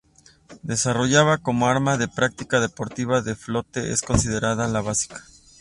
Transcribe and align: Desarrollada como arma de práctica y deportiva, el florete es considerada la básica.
Desarrollada 0.63 1.37
como 1.37 1.67
arma 1.67 1.95
de 1.95 2.07
práctica 2.07 2.57
y 2.57 2.61
deportiva, 2.61 3.19
el 3.19 3.35
florete 3.35 3.91
es 3.91 4.01
considerada 4.01 4.67
la 4.67 4.81
básica. 4.81 5.23